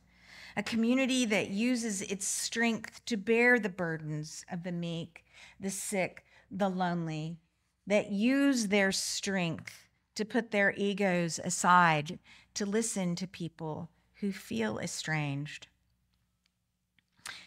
a 0.56 0.62
community 0.64 1.24
that 1.24 1.50
uses 1.50 2.02
its 2.02 2.26
strength 2.26 3.04
to 3.04 3.16
bear 3.16 3.60
the 3.60 3.68
burdens 3.68 4.44
of 4.50 4.64
the 4.64 4.72
meek, 4.72 5.24
the 5.60 5.70
sick, 5.70 6.24
the 6.50 6.68
lonely, 6.68 7.38
that 7.86 8.10
use 8.10 8.66
their 8.66 8.90
strength 8.90 9.86
to 10.16 10.24
put 10.24 10.50
their 10.50 10.74
egos 10.76 11.38
aside 11.44 12.18
to 12.54 12.66
listen 12.66 13.14
to 13.14 13.28
people 13.28 13.88
who 14.14 14.32
feel 14.32 14.80
estranged. 14.80 15.68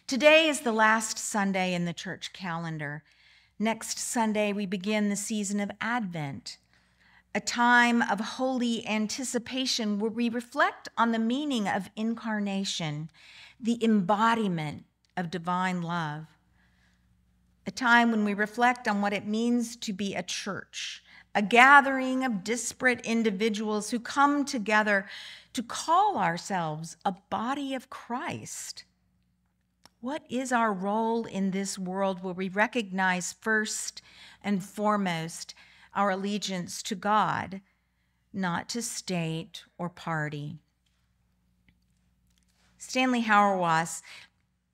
Today 0.08 0.48
is 0.48 0.62
the 0.62 0.72
last 0.72 1.18
Sunday 1.18 1.74
in 1.74 1.84
the 1.84 1.92
church 1.92 2.32
calendar. 2.32 3.04
Next 3.62 4.00
Sunday, 4.00 4.54
we 4.54 4.66
begin 4.66 5.10
the 5.10 5.18
season 5.18 5.60
of 5.60 5.70
Advent, 5.82 6.60
a 7.36 7.42
time 7.42 8.02
of 8.02 8.22
holy 8.22 8.88
anticipation 8.88 10.00
where 10.00 10.10
we 10.10 10.30
reflect 10.30 10.88
on 10.98 11.12
the 11.12 11.20
meaning 11.20 11.68
of 11.68 11.90
incarnation, 11.98 13.12
the 13.60 13.78
embodiment 13.84 14.86
of 15.18 15.30
divine 15.30 15.82
love. 15.82 16.28
A 17.68 17.72
time 17.72 18.12
when 18.12 18.24
we 18.24 18.34
reflect 18.34 18.88
on 18.88 19.02
what 19.02 19.12
it 19.12 19.28
means 19.28 19.76
to 19.76 19.92
be 19.92 20.16
a 20.16 20.24
church, 20.24 21.04
a 21.36 21.42
gathering 21.42 22.24
of 22.24 22.46
disparate 22.46 23.02
individuals 23.02 23.90
who 23.90 24.00
come 24.00 24.46
together 24.46 25.06
to 25.52 25.62
call 25.62 26.18
ourselves 26.18 26.96
a 27.04 27.12
body 27.30 27.74
of 27.74 27.90
Christ. 27.90 28.86
What 30.02 30.24
is 30.30 30.54
our 30.54 30.72
role 30.72 31.26
in 31.26 31.52
this 31.52 31.78
world 31.78 32.24
where 32.24 32.34
we 32.34 32.48
recognize 32.48 33.34
first 33.34 34.02
and 34.42 34.64
foremost 34.64 35.54
our 35.94 36.12
allegiance 36.12 36.82
to 36.84 36.96
God, 36.96 37.60
not 38.32 38.70
to 38.70 38.82
state 38.82 39.64
or 39.78 39.90
party? 39.90 40.58
Stanley 42.78 43.24
Hauerwas, 43.24 44.02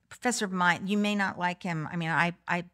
professor 0.10 0.46
of 0.46 0.51
mine, 0.51 0.86
you 0.86 0.98
may 0.98 1.15
not 1.15 1.39
like 1.39 1.63
him. 1.63 1.89
I 1.91 1.96
mean, 1.96 2.10
I, 2.10 2.34
I, 2.48 2.65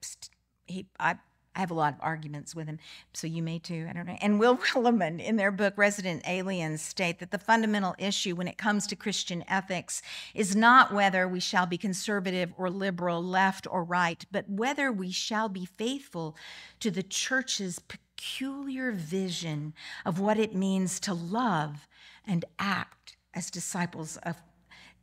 he, 0.68 0.88
I, 1.00 1.16
I 1.56 1.60
have 1.60 1.72
a 1.72 1.76
lot 1.76 1.94
of 1.94 2.00
arguments 2.02 2.56
with 2.56 2.68
him, 2.68 2.80
so 3.14 3.28
you 3.28 3.44
may 3.44 3.60
too. 3.60 3.86
I 3.90 3.94
don't 3.94 4.08
know. 4.08 4.18
And 4.22 4.40
Will 4.40 4.58
Willimon, 4.74 5.20
in 5.20 5.36
their 5.36 5.52
book 5.52 5.74
Resident 5.76 6.24
Aliens, 6.26 6.82
state 6.82 7.20
that 7.20 7.32
the 7.32 7.38
fundamental 7.38 7.94
issue 7.98 8.36
when 8.36 8.48
it 8.48 8.58
comes 8.58 8.88
to 8.88 8.96
Christian 8.96 9.44
ethics 9.50 10.02
is 10.34 10.56
not 10.56 10.94
whether 10.94 11.28
we 11.28 11.42
shall 11.42 11.66
be 11.66 11.78
conservative 11.78 12.54
or 12.58 12.70
liberal, 12.70 13.22
left 13.22 13.68
or 13.70 13.84
right, 13.84 14.26
but 14.32 14.50
whether 14.50 14.92
we 14.92 15.12
shall 15.12 15.50
be 15.50 15.66
faithful 15.66 16.38
to 16.80 16.90
the 16.90 17.04
church's 17.04 17.80
peculiar 17.80 18.92
vision 18.92 19.74
of 20.06 20.20
what 20.20 20.40
it 20.40 20.56
means 20.56 21.00
to 21.02 21.14
love 21.14 21.88
and 22.26 22.46
act 22.60 23.18
as 23.34 23.50
disciples 23.50 24.18
of 24.24 24.38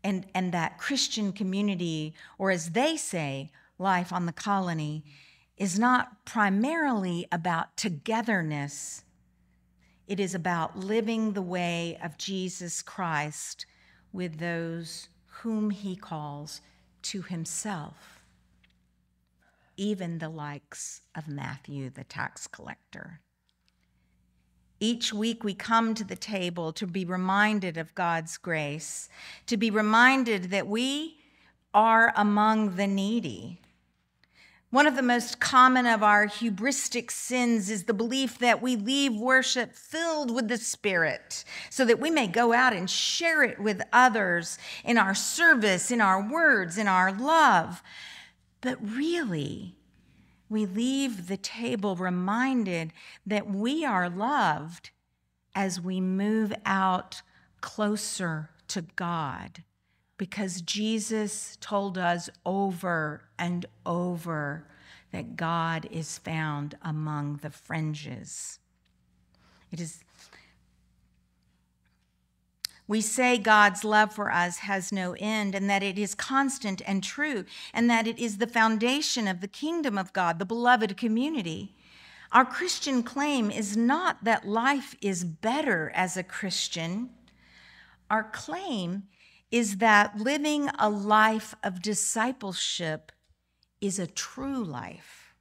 and, 0.04 0.26
and 0.32 0.52
that 0.52 0.78
Christian 0.78 1.32
community, 1.32 2.14
or 2.38 2.52
as 2.52 2.70
they 2.70 2.96
say, 2.96 3.50
life 3.78 4.12
on 4.12 4.26
the 4.26 4.32
colony 4.32 5.02
is 5.58 5.78
not 5.78 6.24
primarily 6.24 7.26
about 7.32 7.76
togetherness, 7.76 9.04
it 10.06 10.20
is 10.20 10.34
about 10.34 10.78
living 10.78 11.32
the 11.32 11.42
way 11.42 11.98
of 12.02 12.16
Jesus 12.16 12.80
Christ 12.80 13.66
with 14.12 14.38
those 14.38 15.08
whom 15.42 15.70
he 15.70 15.96
calls 15.96 16.60
to 17.02 17.22
himself, 17.22 18.22
even 19.76 20.18
the 20.18 20.28
likes 20.28 21.02
of 21.14 21.28
Matthew, 21.28 21.90
the 21.90 22.04
tax 22.04 22.46
collector. 22.46 23.20
Each 24.80 25.12
week 25.12 25.42
we 25.42 25.54
come 25.54 25.94
to 25.94 26.04
the 26.04 26.16
table 26.16 26.72
to 26.72 26.86
be 26.86 27.04
reminded 27.04 27.76
of 27.76 27.94
God's 27.96 28.36
grace, 28.36 29.08
to 29.46 29.56
be 29.56 29.70
reminded 29.70 30.44
that 30.44 30.68
we 30.68 31.18
are 31.74 32.12
among 32.16 32.76
the 32.76 32.86
needy 32.86 33.60
one 34.70 34.86
of 34.86 34.96
the 34.96 35.02
most 35.02 35.40
common 35.40 35.86
of 35.86 36.02
our 36.02 36.26
hubristic 36.26 37.10
sins 37.10 37.70
is 37.70 37.84
the 37.84 37.94
belief 37.94 38.38
that 38.38 38.60
we 38.60 38.76
leave 38.76 39.14
worship 39.14 39.74
filled 39.74 40.34
with 40.34 40.48
the 40.48 40.58
Spirit 40.58 41.42
so 41.70 41.86
that 41.86 41.98
we 41.98 42.10
may 42.10 42.26
go 42.26 42.52
out 42.52 42.74
and 42.74 42.90
share 42.90 43.42
it 43.42 43.58
with 43.58 43.80
others 43.94 44.58
in 44.84 44.98
our 44.98 45.14
service, 45.14 45.90
in 45.90 46.02
our 46.02 46.20
words, 46.20 46.76
in 46.76 46.86
our 46.86 47.10
love. 47.10 47.82
But 48.60 48.78
really, 48.86 49.74
we 50.50 50.66
leave 50.66 51.28
the 51.28 51.38
table 51.38 51.96
reminded 51.96 52.92
that 53.24 53.50
we 53.50 53.86
are 53.86 54.10
loved 54.10 54.90
as 55.54 55.80
we 55.80 55.98
move 55.98 56.52
out 56.66 57.22
closer 57.62 58.50
to 58.68 58.82
God 58.96 59.64
because 60.18 60.60
Jesus 60.60 61.56
told 61.60 61.96
us 61.96 62.28
over 62.44 63.22
and 63.38 63.64
over 63.86 64.66
that 65.12 65.36
God 65.36 65.88
is 65.90 66.18
found 66.18 66.76
among 66.82 67.36
the 67.36 67.50
fringes. 67.50 68.58
It 69.72 69.80
is 69.80 70.00
we 72.88 73.02
say 73.02 73.36
God's 73.36 73.84
love 73.84 74.14
for 74.14 74.32
us 74.32 74.58
has 74.58 74.90
no 74.90 75.14
end 75.18 75.54
and 75.54 75.68
that 75.68 75.82
it 75.82 75.98
is 75.98 76.14
constant 76.14 76.80
and 76.86 77.04
true 77.04 77.44
and 77.74 77.90
that 77.90 78.06
it 78.06 78.18
is 78.18 78.38
the 78.38 78.46
foundation 78.46 79.28
of 79.28 79.42
the 79.42 79.46
kingdom 79.46 79.98
of 79.98 80.14
God, 80.14 80.38
the 80.38 80.46
beloved 80.46 80.96
community. 80.96 81.74
Our 82.32 82.46
Christian 82.46 83.02
claim 83.02 83.50
is 83.50 83.76
not 83.76 84.24
that 84.24 84.48
life 84.48 84.96
is 85.02 85.22
better 85.22 85.92
as 85.94 86.16
a 86.16 86.22
Christian. 86.22 87.10
Our 88.10 88.24
claim 88.24 89.02
is 89.50 89.78
that 89.78 90.18
living 90.18 90.68
a 90.78 90.90
life 90.90 91.54
of 91.62 91.82
discipleship 91.82 93.12
is 93.80 93.98
a 93.98 94.06
true 94.06 94.62
life. 94.62 95.34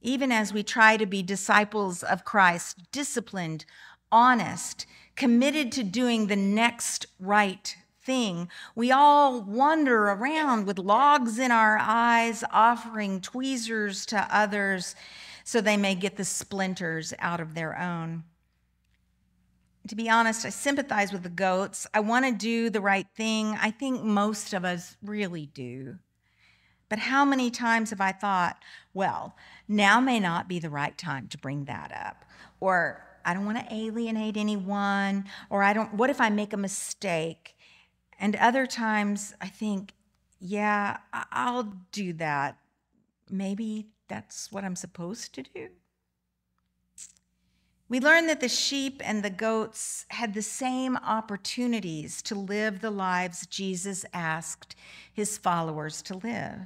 Even 0.00 0.30
as 0.30 0.52
we 0.52 0.62
try 0.62 0.96
to 0.96 1.06
be 1.06 1.22
disciples 1.22 2.02
of 2.02 2.24
Christ, 2.24 2.90
disciplined, 2.92 3.64
honest, 4.12 4.86
committed 5.16 5.72
to 5.72 5.82
doing 5.82 6.26
the 6.26 6.36
next 6.36 7.06
right 7.18 7.76
thing, 8.02 8.48
we 8.76 8.92
all 8.92 9.42
wander 9.42 10.04
around 10.04 10.66
with 10.66 10.78
logs 10.78 11.38
in 11.38 11.50
our 11.50 11.78
eyes, 11.80 12.44
offering 12.52 13.20
tweezers 13.20 14.06
to 14.06 14.28
others 14.30 14.94
so 15.42 15.60
they 15.60 15.76
may 15.76 15.94
get 15.94 16.16
the 16.16 16.24
splinters 16.24 17.12
out 17.18 17.40
of 17.40 17.54
their 17.54 17.76
own 17.78 18.22
to 19.88 19.96
be 19.96 20.08
honest, 20.08 20.44
I 20.44 20.50
sympathize 20.50 21.12
with 21.12 21.22
the 21.22 21.28
goats. 21.28 21.86
I 21.92 22.00
want 22.00 22.26
to 22.26 22.32
do 22.32 22.70
the 22.70 22.80
right 22.80 23.06
thing. 23.16 23.56
I 23.60 23.70
think 23.70 24.02
most 24.02 24.52
of 24.52 24.64
us 24.64 24.96
really 25.02 25.46
do. 25.46 25.98
But 26.88 26.98
how 26.98 27.24
many 27.24 27.50
times 27.50 27.90
have 27.90 28.00
I 28.00 28.12
thought, 28.12 28.62
well, 28.94 29.36
now 29.68 30.00
may 30.00 30.20
not 30.20 30.48
be 30.48 30.58
the 30.58 30.70
right 30.70 30.96
time 30.96 31.28
to 31.28 31.38
bring 31.38 31.66
that 31.66 31.92
up? 31.92 32.24
Or 32.60 33.04
I 33.24 33.34
don't 33.34 33.44
want 33.44 33.58
to 33.58 33.74
alienate 33.74 34.36
anyone. 34.36 35.26
Or 35.50 35.62
I 35.62 35.72
don't, 35.72 35.94
what 35.94 36.08
if 36.08 36.20
I 36.20 36.30
make 36.30 36.52
a 36.52 36.56
mistake? 36.56 37.56
And 38.18 38.34
other 38.36 38.66
times 38.66 39.34
I 39.40 39.48
think, 39.48 39.92
yeah, 40.40 40.98
I'll 41.12 41.74
do 41.92 42.14
that. 42.14 42.58
Maybe 43.30 43.88
that's 44.08 44.50
what 44.50 44.64
I'm 44.64 44.76
supposed 44.76 45.34
to 45.34 45.42
do. 45.42 45.68
We 47.90 48.00
learn 48.00 48.26
that 48.26 48.40
the 48.40 48.50
sheep 48.50 49.00
and 49.02 49.22
the 49.22 49.30
goats 49.30 50.04
had 50.10 50.34
the 50.34 50.42
same 50.42 50.96
opportunities 50.98 52.20
to 52.22 52.34
live 52.34 52.80
the 52.80 52.90
lives 52.90 53.46
Jesus 53.46 54.04
asked 54.12 54.76
his 55.10 55.38
followers 55.38 56.02
to 56.02 56.18
live. 56.18 56.58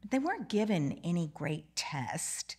But 0.00 0.12
they 0.12 0.20
weren't 0.20 0.48
given 0.48 1.00
any 1.02 1.32
great 1.34 1.74
test. 1.74 2.56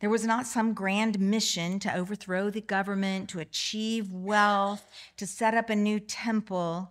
There 0.00 0.10
was 0.10 0.26
not 0.26 0.48
some 0.48 0.74
grand 0.74 1.20
mission 1.20 1.78
to 1.78 1.94
overthrow 1.94 2.50
the 2.50 2.60
government, 2.60 3.28
to 3.30 3.38
achieve 3.38 4.10
wealth, 4.10 4.84
to 5.18 5.28
set 5.28 5.54
up 5.54 5.70
a 5.70 5.76
new 5.76 6.00
temple. 6.00 6.90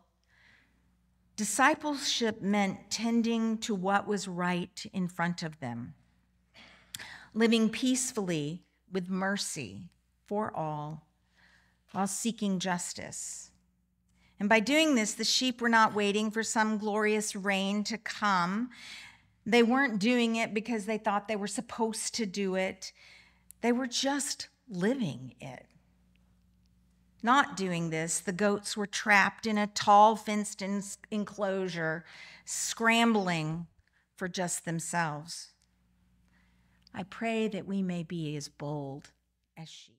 Discipleship 1.35 2.41
meant 2.41 2.89
tending 2.89 3.57
to 3.57 3.75
what 3.75 4.07
was 4.07 4.29
right 4.29 4.85
in 4.93 5.09
front 5.09 5.43
of 5.43 5.59
them, 5.59 5.93
living 7.33 7.67
peacefully 7.67 8.63
with 8.91 9.09
mercy 9.09 9.89
for 10.27 10.55
all 10.55 11.05
while 11.91 12.07
seeking 12.07 12.59
justice. 12.59 13.51
And 14.39 14.49
by 14.49 14.59
doing 14.59 14.95
this, 14.95 15.13
the 15.13 15.23
sheep 15.23 15.61
were 15.61 15.69
not 15.69 15.93
waiting 15.93 16.31
for 16.31 16.41
some 16.41 16.77
glorious 16.77 17.35
reign 17.35 17.83
to 17.85 17.97
come. 17.97 18.69
They 19.45 19.61
weren't 19.61 19.99
doing 19.99 20.35
it 20.35 20.53
because 20.53 20.85
they 20.85 20.97
thought 20.97 21.27
they 21.27 21.35
were 21.35 21.47
supposed 21.47 22.15
to 22.15 22.25
do 22.25 22.55
it. 22.55 22.91
They 23.61 23.71
were 23.71 23.87
just 23.87 24.47
living 24.67 25.35
it. 25.39 25.65
Not 27.23 27.55
doing 27.55 27.91
this, 27.91 28.19
the 28.19 28.31
goats 28.31 28.75
were 28.75 28.87
trapped 28.87 29.45
in 29.45 29.57
a 29.57 29.67
tall 29.67 30.15
fenced 30.15 30.63
enclosure, 31.11 32.03
scrambling 32.45 33.67
for 34.15 34.27
just 34.27 34.65
themselves. 34.65 35.49
I 36.93 37.03
pray 37.03 37.47
that 37.49 37.67
we 37.67 37.81
may 37.83 38.03
be 38.03 38.35
as 38.35 38.49
bold 38.49 39.11
as 39.57 39.69
sheep. 39.69 39.97